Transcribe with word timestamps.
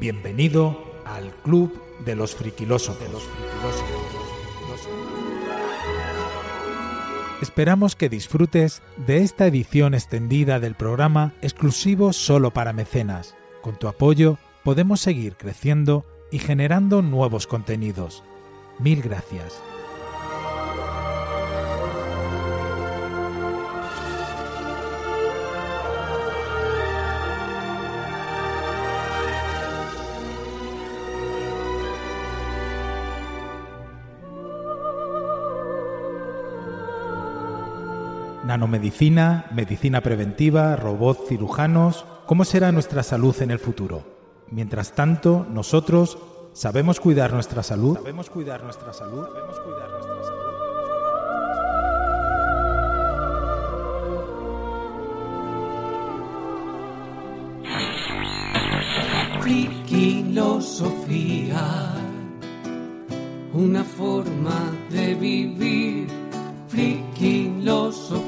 Bienvenido 0.00 0.82
al 1.04 1.30
Club 1.42 1.78
de 2.06 2.16
los 2.16 2.34
Friquilosos. 2.34 2.96
Esperamos 7.42 7.96
que 7.96 8.08
disfrutes 8.08 8.80
de 8.96 9.18
esta 9.18 9.46
edición 9.46 9.92
extendida 9.92 10.58
del 10.58 10.74
programa 10.74 11.34
exclusivo 11.42 12.14
solo 12.14 12.50
para 12.50 12.72
mecenas. 12.72 13.36
Con 13.60 13.78
tu 13.78 13.88
apoyo 13.88 14.38
podemos 14.64 15.02
seguir 15.02 15.36
creciendo 15.36 16.06
y 16.32 16.38
generando 16.38 17.02
nuevos 17.02 17.46
contenidos. 17.46 18.24
Mil 18.78 19.02
gracias. 19.02 19.60
Nanomedicina, 38.44 39.46
medicina 39.52 40.00
preventiva, 40.00 40.74
robots 40.74 41.28
cirujanos, 41.28 42.06
¿cómo 42.24 42.44
será 42.44 42.72
nuestra 42.72 43.02
salud 43.02 43.36
en 43.42 43.50
el 43.50 43.58
futuro? 43.58 44.02
Mientras 44.50 44.94
tanto, 44.94 45.46
nosotros 45.50 46.16
sabemos 46.54 47.00
cuidar 47.00 47.34
nuestra 47.34 47.62
salud. 47.62 47.98
¿Sabemos 47.98 48.30
cuidar 48.30 48.64
nuestra 48.64 48.94
salud? 48.94 49.26
¿Sabemos 49.26 49.60
cuidar 49.60 49.90
nuestra 49.90 50.22
salud? 50.22 50.40
Friquilosofía, 59.42 61.92
una 63.52 63.84
forma 63.84 64.72
de 64.90 65.14
vivir. 65.14 66.08
Friquilosofía. 66.68 68.19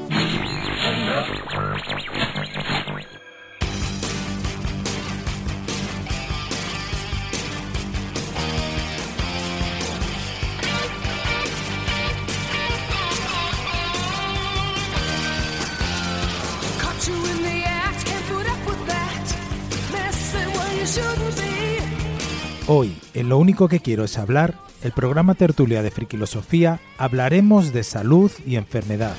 Hoy, 22.67 22.97
en 23.13 23.29
Lo 23.29 23.37
único 23.37 23.67
que 23.67 23.79
quiero 23.79 24.03
es 24.03 24.17
hablar, 24.17 24.55
el 24.83 24.91
programa 24.91 25.35
Tertulia 25.35 25.81
de 25.83 25.91
Friquilosofía, 25.91 26.79
hablaremos 26.97 27.71
de 27.73 27.83
salud 27.83 28.31
y 28.45 28.55
enfermedad. 28.55 29.15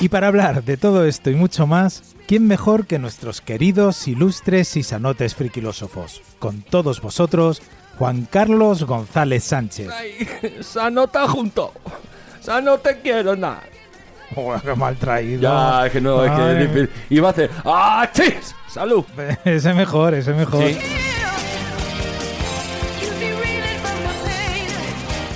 Y 0.00 0.08
para 0.08 0.28
hablar 0.28 0.62
de 0.62 0.76
todo 0.76 1.04
esto 1.04 1.28
y 1.30 1.34
mucho 1.34 1.66
más, 1.66 2.14
¿quién 2.28 2.46
mejor 2.46 2.86
que 2.86 3.00
nuestros 3.00 3.40
queridos, 3.40 4.06
ilustres 4.06 4.76
y 4.76 4.84
sanotes 4.84 5.34
friquilósofos? 5.34 6.22
Con 6.38 6.62
todos 6.62 7.00
vosotros, 7.00 7.62
Juan 7.98 8.28
Carlos 8.30 8.84
González 8.84 9.42
Sánchez. 9.42 9.88
No 10.92 11.04
está 11.04 11.26
junto. 11.26 11.72
Esa 12.40 12.60
no 12.60 12.78
te 12.78 13.00
quiero 13.00 13.34
nada. 13.34 13.64
Qué 14.62 14.74
mal 14.76 14.94
traído. 14.96 15.42
Ya, 15.42 15.86
es 15.86 15.92
que 15.92 16.00
no, 16.00 16.24
es 16.24 16.30
que 16.30 16.42
Ay. 16.42 16.52
es 16.52 16.58
difícil. 16.60 16.90
Iba 17.10 17.28
a 17.28 17.30
hacer. 17.32 17.50
¡Ah, 17.64 18.08
chis! 18.12 18.54
¡Salud! 18.68 19.04
Ese 19.44 19.74
mejor, 19.74 20.14
ese 20.14 20.32
mejor. 20.32 20.62
Sí. 20.64 20.78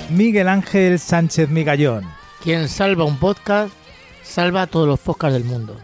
Miguel 0.09 0.47
Ángel 0.47 0.99
Sánchez 0.99 1.49
Migallón. 1.49 2.05
Quien 2.43 2.69
salva 2.69 3.03
un 3.03 3.17
podcast, 3.17 3.73
salva 4.33 4.63
a 4.63 4.67
todos 4.67 4.87
los 4.87 4.99
podcasts 4.99 5.33
del 5.33 5.43
mundo. 5.43 5.77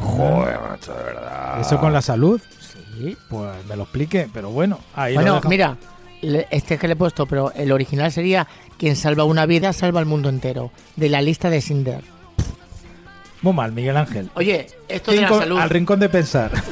Joder, 0.00 0.60
macho, 0.60 0.94
de 0.94 1.02
verdad. 1.02 1.60
¿Eso 1.60 1.78
con 1.80 1.92
la 1.92 2.00
salud? 2.00 2.40
Sí. 2.60 3.16
Pues 3.28 3.64
me 3.66 3.74
lo 3.74 3.82
explique, 3.82 4.28
pero 4.32 4.50
bueno. 4.50 4.78
Ahí 4.94 5.14
lo 5.14 5.20
Bueno, 5.20 5.40
mira, 5.48 5.76
este 6.50 6.78
que 6.78 6.86
le 6.86 6.92
he 6.92 6.96
puesto, 6.96 7.26
pero 7.26 7.52
el 7.52 7.72
original 7.72 8.12
sería 8.12 8.46
quien 8.76 8.94
salva 8.94 9.24
una 9.24 9.44
vida, 9.46 9.72
salva 9.72 9.98
al 9.98 10.06
mundo 10.06 10.28
entero. 10.28 10.70
De 10.94 11.08
la 11.08 11.20
lista 11.20 11.50
de 11.50 11.60
Sinder. 11.60 12.04
Muy 13.42 13.52
mal, 13.52 13.72
Miguel 13.72 13.96
Ángel. 13.96 14.30
Oye, 14.34 14.68
esto 14.88 15.10
de 15.10 15.22
la 15.22 15.28
salud. 15.28 15.58
al 15.58 15.70
rincón 15.70 15.98
de 15.98 16.08
pensar. 16.08 16.52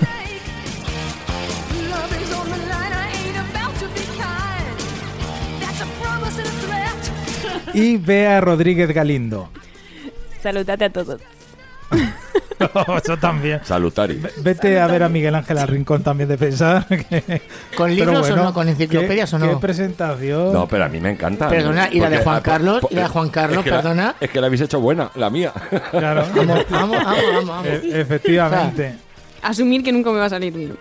Y 7.75 7.99
Bea 7.99 8.41
Rodríguez 8.41 8.91
Galindo. 8.95 9.51
Saludate 10.47 10.85
a 10.85 10.91
todos. 10.91 11.21
Eso 13.05 13.17
también. 13.17 13.61
Salutari. 13.65 14.15
Ve- 14.15 14.31
Vete 14.39 14.79
a 14.81 14.87
ver 14.87 15.03
a 15.03 15.09
Miguel 15.09 15.35
Ángel 15.35 15.59
al 15.59 15.67
rincón 15.67 16.05
también 16.05 16.29
de 16.29 16.39
pensar. 16.39 16.87
que- 16.89 17.43
¿Con 17.77 17.93
libros 17.95 18.21
bueno, 18.21 18.43
o 18.43 18.45
no? 18.47 18.55
¿Con 18.55 18.69
enciclopedias 18.69 19.31
¿qué- 19.31 19.37
o 19.37 19.39
no? 19.41 19.49
¿Qué 19.51 19.57
presentación? 19.57 20.53
No, 20.53 20.69
pero 20.69 20.85
a 20.85 20.89
mí 20.89 21.01
me 21.01 21.11
encanta. 21.11 21.49
Perdona, 21.49 21.89
¿y 21.93 21.99
la 21.99 22.11
de 22.11 22.19
Juan 22.19 22.41
Carlos? 22.43 22.81
¿Y 22.91 22.95
la 22.95 23.03
de 23.03 23.09
Juan 23.09 23.29
Carlos, 23.31 23.59
es 23.59 23.65
que 23.65 23.71
la- 23.71 23.77
perdona? 23.77 24.15
es 24.21 24.31
que 24.31 24.41
la 24.41 24.47
habéis 24.47 24.61
hecho 24.63 24.81
buena, 24.81 25.11
la 25.17 25.31
mía. 25.31 25.53
Claro, 25.91 26.25
Vamos, 26.37 26.65
vamos, 26.71 26.97
vamos, 27.03 27.17
vamos. 27.35 27.47
vamos. 27.49 27.67
e- 27.67 28.01
efectivamente. 28.01 28.95
Asumir 29.43 29.83
que 29.83 29.91
nunca 29.93 30.11
me 30.13 30.19
va 30.21 30.27
a 30.27 30.31
salir 30.31 30.53
bien. 30.53 30.77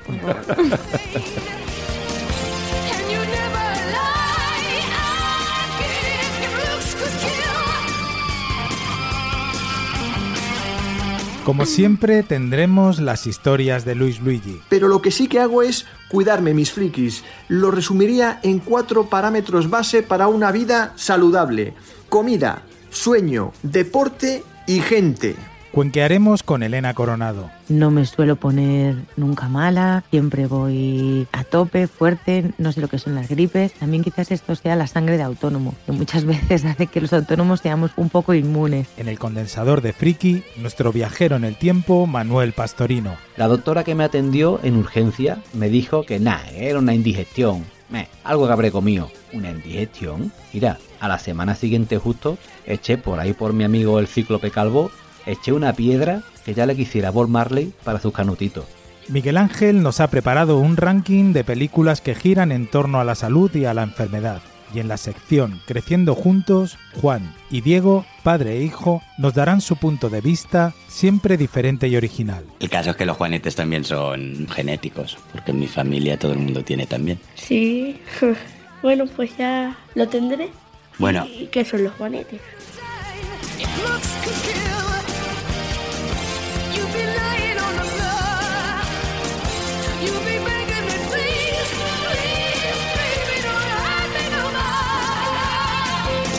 Como 11.45 11.67
siempre, 11.67 12.23
tendremos 12.23 12.99
las 12.99 13.27
historias 13.27 13.85
de 13.85 13.93
Luis 13.93 14.19
Luigi. 14.19 14.59
Pero 14.67 14.87
lo 14.87 15.03
que 15.03 15.11
sí 15.11 15.27
que 15.27 15.39
hago 15.39 15.61
es 15.61 15.85
cuidarme, 16.09 16.55
mis 16.55 16.71
frikis. 16.71 17.23
Lo 17.49 17.69
resumiría 17.69 18.39
en 18.41 18.57
cuatro 18.57 19.09
parámetros 19.09 19.69
base 19.69 20.01
para 20.01 20.27
una 20.27 20.51
vida 20.51 20.93
saludable. 20.95 21.75
Comida, 22.09 22.63
sueño, 22.89 23.53
deporte 23.61 24.43
y 24.65 24.79
gente. 24.79 25.35
Cuenquearemos 25.75 26.41
con 26.41 26.63
Elena 26.63 26.93
Coronado. 26.93 27.51
No 27.67 27.91
me 27.91 28.05
suelo 28.05 28.37
poner 28.37 28.95
nunca 29.17 29.49
mala, 29.49 30.05
siempre 30.09 30.47
voy 30.47 31.27
a 31.33 31.43
tope, 31.43 31.87
fuerte, 31.87 32.53
no 32.57 32.71
sé 32.71 32.79
lo 32.79 32.87
que 32.87 32.97
son 32.97 33.13
las 33.13 33.27
gripes. 33.27 33.73
También 33.73 34.01
quizás 34.01 34.31
esto 34.31 34.55
sea 34.55 34.77
la 34.77 34.87
sangre 34.87 35.17
de 35.17 35.23
autónomo, 35.23 35.75
que 35.85 35.91
muchas 35.91 36.23
veces 36.25 36.63
hace 36.63 36.87
que 36.87 37.01
los 37.01 37.11
autónomos 37.11 37.59
seamos 37.59 37.91
un 37.97 38.07
poco 38.07 38.33
inmunes. 38.33 38.87
En 38.95 39.09
el 39.09 39.19
condensador 39.19 39.81
de 39.81 39.91
Friki, 39.91 40.45
nuestro 40.55 40.93
viajero 40.93 41.35
en 41.35 41.43
el 41.43 41.57
tiempo, 41.57 42.07
Manuel 42.07 42.53
Pastorino. 42.53 43.17
La 43.35 43.49
doctora 43.49 43.83
que 43.83 43.95
me 43.95 44.05
atendió 44.05 44.61
en 44.63 44.77
urgencia 44.77 45.39
me 45.51 45.67
dijo 45.67 46.05
que 46.05 46.21
nada, 46.21 46.47
era 46.51 46.79
una 46.79 46.93
indigestión. 46.93 47.65
Meh, 47.89 48.07
algo 48.23 48.47
que 48.47 48.53
habré 48.53 48.71
comido. 48.71 49.11
¿Una 49.33 49.51
indigestión? 49.51 50.31
Mira, 50.53 50.79
a 51.01 51.09
la 51.09 51.19
semana 51.19 51.53
siguiente 51.53 51.97
justo 51.97 52.37
eché 52.65 52.97
por 52.97 53.19
ahí 53.19 53.33
por 53.33 53.51
mi 53.51 53.65
amigo 53.65 53.99
el 53.99 54.07
cíclope 54.07 54.51
calvo, 54.51 54.89
eché 55.25 55.51
una 55.51 55.73
piedra 55.73 56.21
que 56.45 56.53
ya 56.53 56.65
le 56.65 56.75
quisiera 56.75 57.09
a 57.09 57.11
Bob 57.11 57.29
Marley 57.29 57.73
para 57.83 57.99
sus 57.99 58.13
canutitos. 58.13 58.65
Miguel 59.07 59.37
Ángel 59.37 59.83
nos 59.83 59.99
ha 59.99 60.09
preparado 60.09 60.57
un 60.57 60.77
ranking 60.77 61.31
de 61.33 61.43
películas 61.43 62.01
que 62.01 62.15
giran 62.15 62.51
en 62.51 62.67
torno 62.67 62.99
a 62.99 63.03
la 63.03 63.15
salud 63.15 63.53
y 63.55 63.65
a 63.65 63.73
la 63.73 63.83
enfermedad. 63.83 64.41
Y 64.73 64.79
en 64.79 64.87
la 64.87 64.97
sección 64.97 65.61
Creciendo 65.67 66.15
Juntos, 66.15 66.77
Juan 66.99 67.35
y 67.51 67.61
Diego, 67.61 68.03
padre 68.23 68.57
e 68.57 68.63
hijo, 68.63 69.03
nos 69.17 69.35
darán 69.35 69.61
su 69.61 69.75
punto 69.77 70.09
de 70.09 70.21
vista 70.21 70.73
siempre 70.87 71.37
diferente 71.37 71.87
y 71.87 71.95
original. 71.95 72.43
El 72.59 72.69
caso 72.69 72.89
es 72.89 72.95
que 72.95 73.05
los 73.05 73.15
juanetes 73.15 73.55
también 73.55 73.83
son 73.83 74.47
genéticos, 74.49 75.17
porque 75.31 75.51
en 75.51 75.59
mi 75.59 75.67
familia 75.67 76.17
todo 76.17 76.33
el 76.33 76.39
mundo 76.39 76.63
tiene 76.63 76.87
también. 76.87 77.19
Sí, 77.35 78.01
bueno, 78.81 79.05
pues 79.15 79.37
ya 79.37 79.77
lo 79.93 80.07
tendré. 80.07 80.49
Bueno, 80.97 81.25
¿Y 81.27 81.47
qué 81.47 81.63
son 81.63 81.83
los 81.83 81.93
juanetes? 81.93 82.41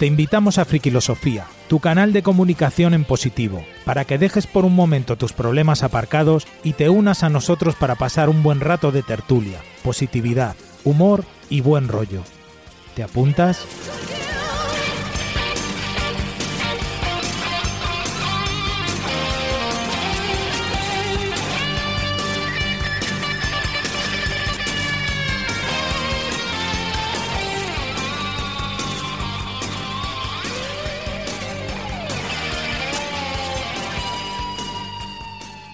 Te 0.00 0.06
invitamos 0.06 0.56
a 0.56 0.64
Frikilosofía, 0.64 1.44
tu 1.68 1.78
canal 1.78 2.14
de 2.14 2.22
comunicación 2.22 2.94
en 2.94 3.04
positivo, 3.04 3.66
para 3.84 4.06
que 4.06 4.16
dejes 4.16 4.46
por 4.46 4.64
un 4.64 4.74
momento 4.74 5.16
tus 5.16 5.34
problemas 5.34 5.82
aparcados 5.82 6.46
y 6.64 6.72
te 6.72 6.88
unas 6.88 7.22
a 7.22 7.28
nosotros 7.28 7.74
para 7.76 7.96
pasar 7.96 8.30
un 8.30 8.42
buen 8.42 8.60
rato 8.60 8.92
de 8.92 9.02
tertulia, 9.02 9.60
positividad, 9.82 10.56
humor 10.84 11.26
y 11.50 11.60
buen 11.60 11.86
rollo. 11.86 12.22
¿Te 12.94 13.02
apuntas? 13.02 13.66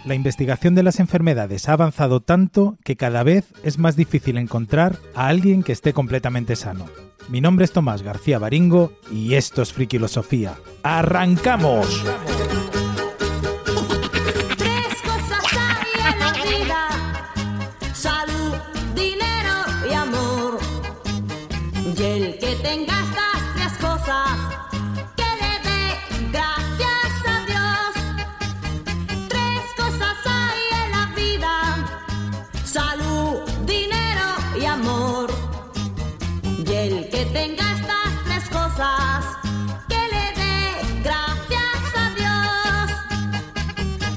La 0.07 0.15
investigación 0.15 0.77
de 0.77 0.85
las 0.85 1.01
enfermedades 1.01 1.69
ha 1.69 1.73
avanzado 1.73 2.21
tanto 2.21 2.79
que 2.85 2.95
cada 2.95 3.25
vez 3.25 3.53
es 3.65 3.77
más 3.77 3.97
difícil 3.97 4.39
encontrar 4.39 5.01
a 5.17 5.27
alguien 5.27 5.65
que 5.65 5.73
esté 5.73 5.93
completamente 5.93 6.55
sano. 6.55 6.87
Mi 7.29 7.41
nombre 7.41 7.65
es 7.65 7.73
Tomás 7.73 8.03
García 8.03 8.39
Baringo 8.39 8.93
y 9.11 9.35
esto 9.35 9.63
es 9.63 9.73
Frikilosofía. 9.73 10.55
¡Arrancamos! 10.85 12.05
Tres 12.05 12.66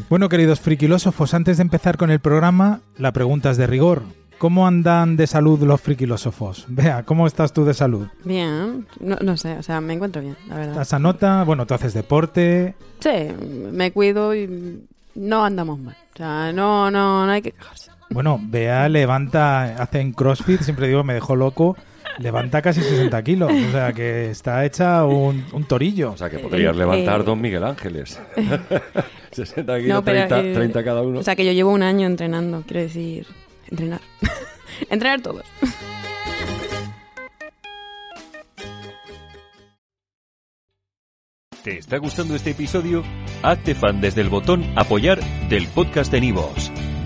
Bueno, 0.10 0.28
queridos 0.28 0.60
frikilósofos, 0.60 1.36
antes 1.36 1.58
de 1.58 1.62
empezar 1.62 1.96
con 1.96 2.10
el 2.10 2.20
programa, 2.20 2.82
la 2.98 3.12
pregunta 3.12 3.52
es 3.52 3.58
de 3.58 3.68
rigor. 3.68 4.02
¿Cómo 4.40 4.66
andan 4.66 5.18
de 5.18 5.28
salud 5.28 5.62
los 5.62 5.80
frikilósofos? 5.82 6.66
Vea, 6.70 7.04
¿cómo 7.04 7.28
estás 7.28 7.54
tú 7.54 7.64
de 7.64 7.76
salud? 7.76 8.08
Bien, 8.24 8.88
no, 9.00 9.18
no 9.22 9.38
sé, 9.38 9.56
o 9.60 9.62
sea, 9.62 9.82
me 9.82 9.94
encuentro 9.94 10.24
bien, 10.24 10.36
la 10.48 10.56
verdad. 10.56 10.72
¿Estás 10.72 10.94
a 10.94 11.00
nota? 11.00 11.44
Bueno, 11.44 11.68
tú 11.68 11.76
haces 11.76 11.94
deporte. 11.94 12.74
Sí, 13.00 13.28
me 13.72 13.92
cuido 13.92 14.34
y 14.34 14.82
no 15.14 15.46
andamos 15.46 15.78
mal. 15.78 15.96
O 16.16 16.18
sea, 16.18 16.52
no, 16.54 16.90
no, 16.90 17.28
no 17.28 17.32
hay 17.32 17.44
que 17.44 17.52
quejarse. 17.52 17.92
Bueno, 18.10 18.40
Bea 18.42 18.90
levanta, 18.90 19.76
hacen 19.76 20.14
CrossFit, 20.14 20.62
siempre 20.62 20.88
digo, 20.88 21.04
me 21.04 21.14
dejó 21.14 21.36
loco. 21.36 21.78
Levanta 22.20 22.62
casi 22.62 22.82
60 22.82 23.24
kilos, 23.24 23.52
o 23.52 23.72
sea 23.72 23.94
que 23.94 24.30
está 24.32 24.66
hecha 24.66 25.06
un, 25.06 25.46
un 25.54 25.64
torillo. 25.64 26.12
O 26.12 26.18
sea, 26.18 26.30
que 26.30 26.40
podrías 26.40 26.76
levantar 26.76 27.22
eh, 27.22 27.24
dos 27.24 27.38
Miguel 27.38 27.64
Ángeles. 27.64 28.20
60 29.32 29.78
kilos, 29.80 29.96
No, 29.96 30.04
pero, 30.04 30.28
30, 30.28 30.40
eh, 30.42 30.54
30 30.54 30.84
cada 30.84 31.02
uno. 31.02 31.20
O 31.20 31.24
sea, 31.24 31.36
que 31.36 31.46
yo 31.46 31.54
llevo 31.54 31.72
un 31.72 31.84
año 31.84 32.08
entrenando, 32.08 32.64
quiero 32.68 32.82
decir, 32.82 33.26
entrenar. 33.70 34.02
entrenar 34.90 35.22
todos. 35.22 35.46
¿Te 41.64 41.78
está 41.78 41.98
gustando 41.98 42.36
este 42.36 42.52
episodio? 42.52 43.04
Hazte 43.44 43.76
fan 43.76 44.02
desde 44.02 44.22
el 44.22 44.30
botón 44.30 44.66
Apoyar 44.76 45.20
del 45.50 45.68
podcast 45.68 46.12
de 46.12 46.22
Nivos. 46.22 46.72